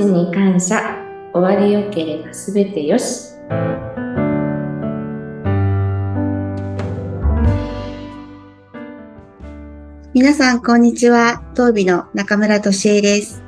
[0.00, 0.96] ちに感謝、
[1.34, 3.34] 終わりよければすべてよし。
[10.14, 11.42] 皆さん、こんにちは。
[11.54, 13.42] 当美の中村敏恵です。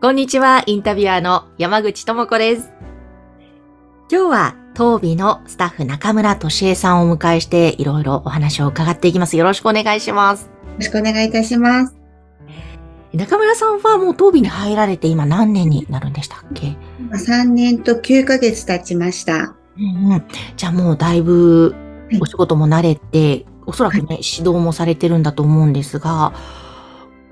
[0.00, 2.70] こんにちは、インタビュアーの山口智子です。
[4.10, 9.36] 今日は、当美のスタッフ中村敏恵さんをお迎えして、いろいろお話を伺っていきます。
[9.36, 10.44] よろしくお願いします。
[10.44, 11.97] よろしくお願いいたします。
[13.14, 16.76] 中村さんはもう当美に入られて今何年になるんでしたっけ？
[16.98, 19.56] 今3年と9ヶ月経ちました。
[19.78, 20.24] うんうん。
[20.56, 21.74] じゃあもうだいぶ
[22.10, 26.34] はいお仕事も慣れて、おそらくね、指導もされてるんだと思うんですが、ま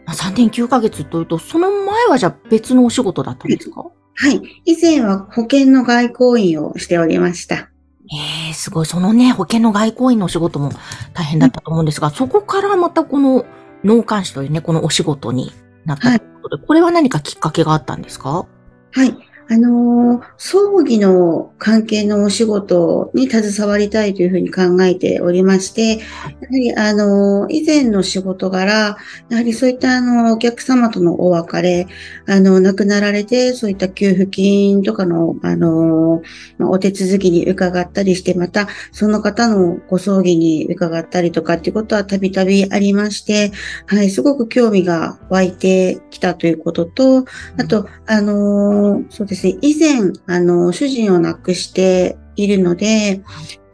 [0.09, 3.83] あ、3年9ヶ月というと、その前はじゃあ別のお仕事だったんですか？
[3.83, 3.91] は
[4.33, 4.41] い。
[4.65, 7.55] 以前は保険の外交員をしておりました。
[7.57, 8.87] ええすごい。
[8.87, 10.71] そのね、保険の外交員のお仕事も
[11.13, 13.45] 大変だったと思うんですが、そこからまたこの
[13.83, 15.53] 農監視というね、このお仕事に
[15.87, 18.47] なったということで、これは何かきっかけがあったんですか？
[18.93, 19.17] はい。
[19.49, 26.03] あの葬儀の関係のお仕事に携わりたいというふうに考えておりまして、やは
[26.51, 28.97] り、あの以前の仕事柄、
[29.29, 31.87] やはりそういったあの、お客様とのお別れ、
[32.27, 36.23] あの、亡くなられて、そういった給付金とかの、あの
[36.59, 43.53] お手続きに伺ったりして、また、その方のご葬儀に伺ったりとかっていうことはたびたびありまして、
[43.87, 47.25] はい、すごく興味が湧いてきたということと、
[47.59, 53.23] あと、あのそうですね、以前、あの、主人を亡くしているので、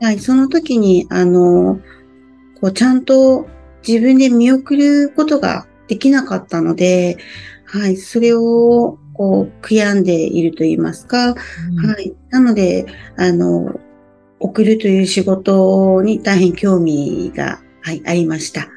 [0.00, 1.80] はい、その時に、あの
[2.60, 3.46] こう、ちゃんと
[3.86, 7.18] 自分で見送ることができなかったので、
[7.66, 11.34] はい、それを、こう、悔やんでいると言いますか、うん
[11.86, 12.14] はい。
[12.30, 13.78] なので、あの、
[14.40, 18.68] 送るという仕事に大変興味が、はい、ありました。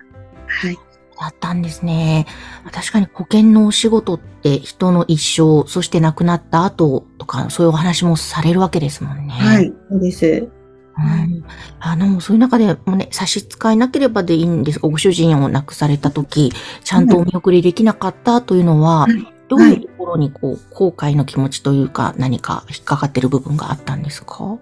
[0.48, 0.78] はい。
[1.20, 2.26] だったんですね。
[2.72, 9.34] 確かに保険のお仕事って人の一生、そして亡くなった後とか、そういうお話もされるわけですもんね。
[9.34, 10.50] はい、そうです。
[10.98, 11.44] うん
[11.80, 16.54] あの、そういう中でもね、差し支えなければでいいんですが、ご主人を亡くされた時、
[16.84, 24.58] ちゃんとお見送りできなかったというのは、はいどういうところにこう、後悔の気持ちというか、何か引っかかってる部分があったんですか？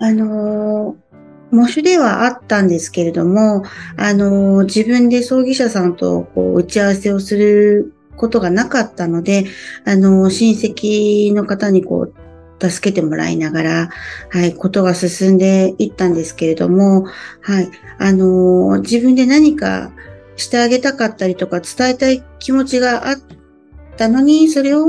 [0.00, 1.07] あのー、
[1.50, 3.64] 模試ではあったんですけれども、
[3.96, 9.46] あの、自分で葬儀社さんとこう打ち合わせをすることがなかったので、
[9.84, 12.14] あの、親戚の方にこう、
[12.60, 13.90] 助けてもらいながら、
[14.30, 17.06] はい、ことが進んでいったんですけれども、
[17.40, 19.92] はい、あの、自分で何か
[20.36, 23.16] してあげたかったりとか伝えたい気持ちがあっ
[23.96, 24.88] たのに、それを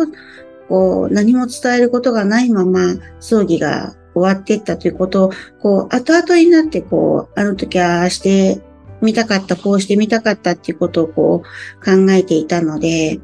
[0.69, 8.61] こう、何も伝えることがないまま、葬儀が終わっていったということを、こう、後々になって、こう、あの時はああして
[9.01, 13.19] みたかった、こうしてみたかったっていうことをこう、考えていたので、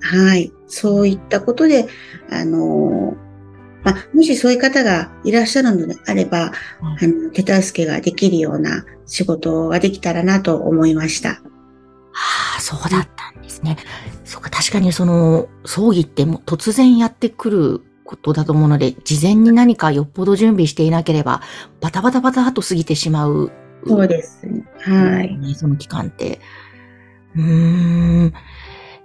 [0.00, 0.52] はい。
[0.66, 1.86] そういったことで、
[2.30, 3.14] あの
[3.84, 6.52] まあ、もしそういう方がいらっしゃるのであれば、あ
[7.02, 11.42] の、手助けができるような仕事ができたらなと思いました。
[12.14, 13.76] ああ、そうだったんですね。
[14.24, 21.40] そうか、確かにその、葬儀ってもう突然やってくることだと思うので、事前に何かよっぽど準備していなければ、
[21.80, 23.50] バタバタバタっと過ぎてしまう。
[23.86, 24.64] そうですね。
[24.80, 25.36] はい。
[25.38, 26.40] ね、その期間って。
[27.34, 27.42] うー
[28.26, 28.32] ん。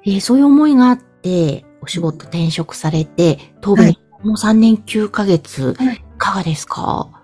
[0.05, 7.16] えーそういう思いがあって、お仕事転職されて、当分、はいもう3年9ヶ月、はいいかがですか？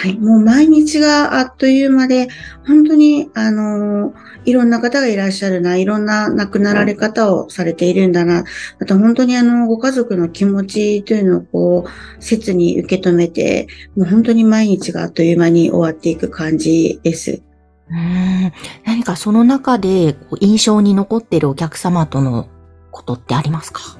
[0.00, 0.16] はい。
[0.16, 2.28] もう毎日があっという間で、
[2.64, 4.14] 本当に、あの
[4.44, 8.44] いろんな方がいらっしゃるな、いろんな亡くなられ方をされているんだな、
[8.80, 13.66] あと本当にあの、ご家族の気持ちというのをこう、切に受け止めて、
[13.96, 17.42] もう本当に毎日があっという間に終わっていく感じです。
[17.90, 18.52] うん。
[18.86, 22.48] 何かその中で、印象に残っているお客様との
[22.92, 23.97] ことってありますか？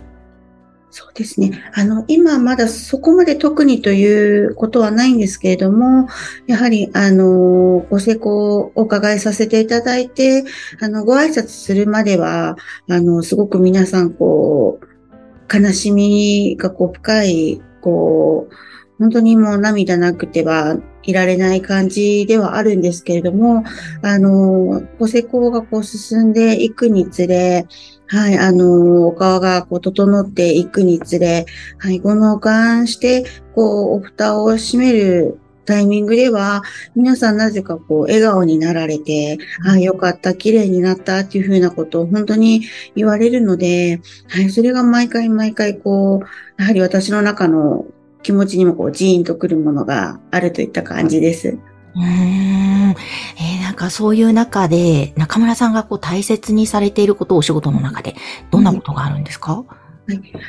[0.99, 1.53] そうですね。
[1.75, 6.09] あの、今まだそこまで特にということはないんですけれども、
[6.49, 10.43] やはり、あの、ご成功をお伺いさせていただいて、
[10.81, 12.57] あの、ご挨拶するまでは、
[12.91, 18.55] あの、すごく皆さん、こう、悲しみがこう深い、こう、
[18.99, 23.65] 本当にもう涙なくてはいられない感じではあるんですけれども、
[24.03, 27.67] あの、ご成功がこう進んでいくにつれ、
[28.09, 31.47] はい、あの、お顔がこう整っていくにつれ、
[31.79, 33.25] はい、ご納棺して、
[33.55, 36.63] こう、お蓋を閉めるタイミングでは、
[36.95, 42.65] 皆さんなぜかこう、笑顔になられて、あよかった、綺麗になったっていうふうなことを本当に
[42.95, 47.87] 言われるので、はい、それが毎回毎回こう、やはり私の中の
[48.29, 51.59] 気持ちにもこう、ジーンとくるものがあるといった感じです。
[51.95, 52.05] うーん。
[52.05, 58.17] えーなんかそういう中で、中村さんがこう大切にされていることをお仕事の中で、
[58.51, 59.65] どんなことがあるんですか、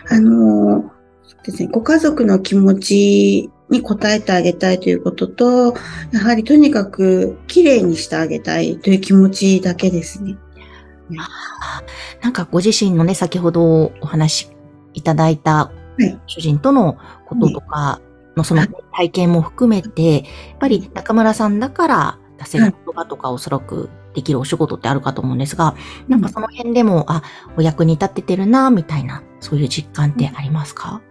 [0.10, 0.92] あの、
[1.24, 5.76] そうですね、ご家族の気持ちに応えてあげたいということと、
[6.12, 10.38] やはりとにかく綺麗にしてあげたいという気持ちだけですね。
[12.22, 14.50] なんかご自身のね、先ほどお話
[14.94, 15.79] いただいたはい
[16.28, 18.02] 主人とのこととか
[18.36, 20.24] のその体験も含めて、やっ
[20.60, 25.76] ぱり中村さんだから出せる言葉とかおそらくできるお仕事ってあるかと思うんですが、
[26.08, 27.22] なんかその辺でも、あ、
[27.58, 31.02] お役に立ててるな、みたいな、そういう実感ってありますか、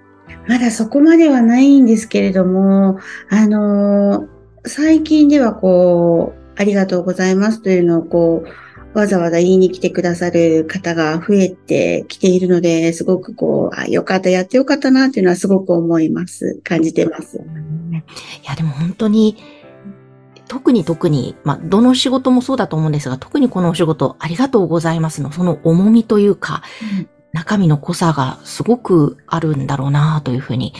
[0.46, 2.98] まだそこまではないんですけれども、
[3.30, 8.48] あのー最近ではこう、ありがとうございますというのをこう、
[8.94, 16.60] わざわざ言いに来てくださる方が増えてきているので、すごくこう、あ、よかった、やってよかったなっていうのはすごく思います。
[16.64, 17.38] 感じてます。
[17.38, 18.02] うんい
[18.46, 19.36] や、でも本当に、
[20.46, 26.62] 特に特に、まあ、どの仕事もそうだと思うんですが、特にこのお仕事、ありがとうございますの、その重みというか、
[27.32, 30.72] 中身の濃さがすごくあるんだろうなというふうに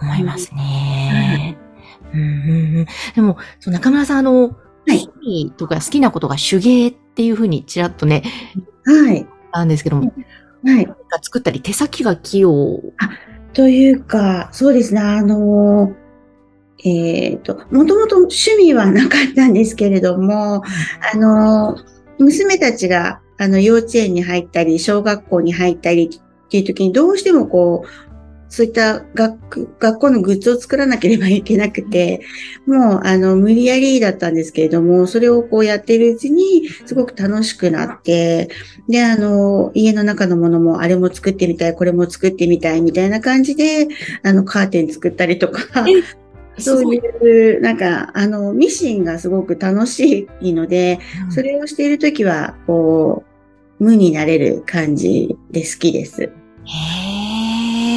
[0.00, 1.56] 思いますね。
[2.12, 8.22] うんうんうんでも、中村さん、あの、はい趣味とか好きなことが手芸っていうふうにちらっとね、
[8.84, 9.26] はい。
[9.52, 10.12] あんですけども、
[10.64, 10.88] はい。
[11.22, 12.80] 作ったり手先が器用。
[13.52, 16.04] というか、そうですね、あのー、
[16.86, 20.62] えっ、と、もともと趣味はなかったんですけれども、
[21.12, 21.84] あのー、
[22.18, 28.13] 娘たちが、あの、幼稚園に入ったり、小学校に入ったりっていう時に、どうしてもこう、
[28.54, 32.20] そういった学学校のグッズを作らなければいけなくて、
[32.66, 38.48] もう、あの、無理やりだったんですけれども、それをこうやってるうちに、すごく楽しくなって、
[38.88, 43.88] で、あの、家の中のものも、あれも作ってみたい、これも作ってみたい、みたいな感じで、
[44.22, 45.84] あの、カーテン作ったりとか、
[46.58, 51.00] そういう、なんか、あの、ミシンがすごく楽しいので、
[51.30, 53.24] それをしているときは、こ
[53.80, 56.22] う、無になれる感じで好きです。
[56.22, 57.03] へ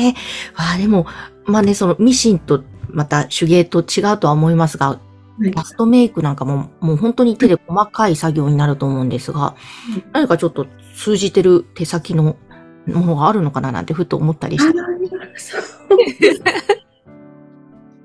[0.09, 0.12] え。
[0.57, 1.06] わあ、でも、
[1.45, 5.00] まあね、そのミシンとまた手芸と違うとは思いますが、はい
[5.39, 9.56] ラストメイクなんかももう本当に手で細かい作業になると思うんですが、
[10.12, 10.65] 何かちょっと
[10.95, 12.38] 通じてる手先のも
[12.88, 14.80] のがあるのかななんてふと思ったりして。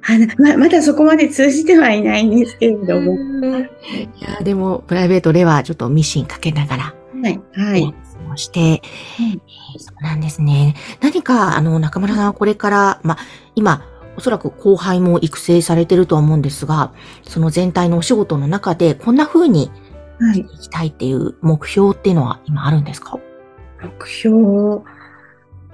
[0.05, 3.15] あのま まだそこまで通じてはいないんですけれども。
[3.15, 3.19] い
[4.21, 7.41] や、でも、プライベートではちょっとミシンかけながら、はい。
[7.55, 7.95] はい。
[8.33, 9.41] 過ごして、えー
[9.79, 10.75] そうなんですね。
[11.01, 13.19] 何か、あの、中村さんはこれから、まあ、
[13.55, 13.85] 今、
[14.17, 16.93] おそらく後輩も育成されてるとは思うんですが、
[17.23, 19.71] その全体のお仕事の中で、こんな風に
[20.21, 20.41] はい。
[20.41, 23.19] いきたいっていう目標っていうのは今あるんですか？
[23.83, 24.83] 目標？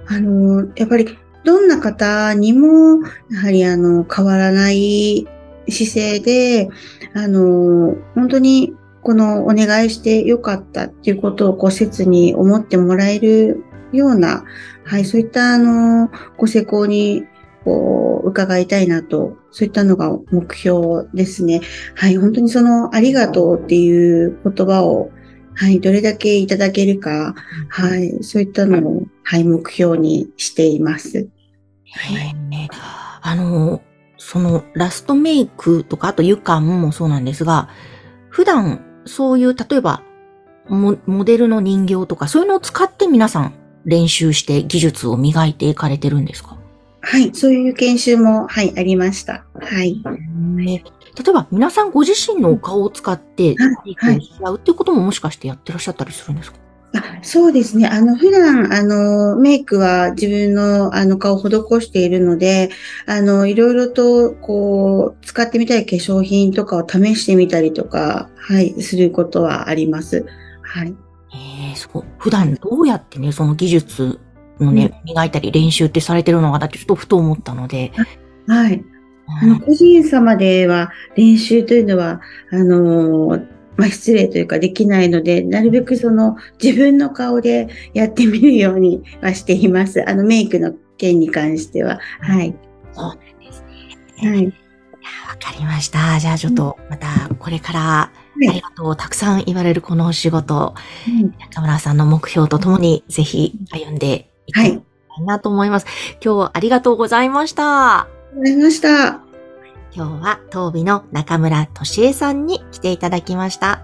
[0.07, 5.27] あの、やっぱり、どんな方にも、やはり、あの、変わらない
[5.69, 6.69] 姿勢で、
[7.13, 8.73] あの、本当に、
[9.09, 14.43] このお願いしてよかったっていうことを、こう、切に思ってもらえるような、
[14.83, 17.23] はい、そういった、あの、ご施工に、
[17.65, 21.61] こう、伺いたいなと、そういったのが目標ですね。
[21.95, 25.09] はい、本当にその、ありがとうっていう言葉を、
[25.55, 27.33] はい、どれだけいただけるか、
[27.67, 31.27] はい、そういったのを、はい、目標にしています。
[31.93, 32.69] はい。
[33.23, 33.81] あの、
[34.17, 37.69] そのラストメイクとか、あと湯感もそうなんですが、
[38.29, 40.03] 普段そういう、例えば
[40.67, 43.53] モ、モデルの人形とか、そういうのを使って皆さん
[43.85, 46.57] 練習して技術を磨いていかれてるんですか？
[47.01, 49.45] はい、そういう研修も、はい、ありました。
[49.59, 50.01] はい。
[50.55, 50.83] ね
[51.17, 56.59] 例えば皆さんご自身のお顔を使ってメイクをし合うっていうことももしかしてやってらっしゃったりするんですか？
[56.93, 57.87] あそうですね。
[57.87, 61.49] あの、普段、あの、メイクは自分の、あの、顔を施
[61.81, 62.71] しているので、
[63.05, 70.25] あの、いろいろと、こう、使ってみたい化粧品とかを試してみたりとか、はい、することはあります。
[70.63, 70.95] はい。
[71.31, 72.03] ええそう。
[72.17, 74.19] 普段どうやってね、その技術
[74.59, 77.91] のね、磨いたり練習ってされてるのかなってちょっとふと思ったので。
[78.47, 78.83] はい。
[79.41, 83.39] あの、個人様では練習というのは、あの、
[83.79, 90.07] まあ、失礼というかできないので、なるべくその自分の顔でやってみるようにはしています。
[90.07, 91.99] あの、メイクの件に関しては。
[92.19, 92.53] はい。
[92.91, 93.63] そうなんです
[94.21, 94.29] ね。
[94.29, 94.45] はい。
[94.45, 94.51] わ
[95.39, 96.19] かりました。
[96.19, 97.07] じゃあちょっとまた
[97.39, 100.75] これからありがとうたくさん言われるこのお仕事、
[101.39, 104.81] 中村さんの目標とともにぜひ歩んでいきたい
[105.25, 105.85] なと思います。
[106.21, 107.99] 今日はありがとうございました。
[108.01, 109.28] ありがとうございました。
[109.91, 113.81] 今日は当美の中村俊恵さんに来ていただきました。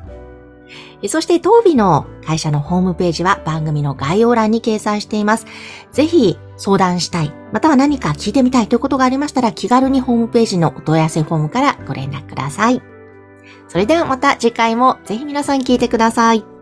[1.08, 5.46] そして当美の会社のホームページは番組の概要欄に掲載しています。
[5.92, 12.82] ぜひ相談したい、または何か聞いてみたいということがありましたら気軽にホームページのお問い合わせフォームからご連絡ください。
[13.68, 16.55] それではまた次回もぜひ皆さん聞いてください。